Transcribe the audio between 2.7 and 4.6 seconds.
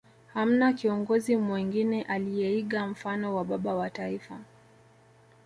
mfano wa Baba wa Taifa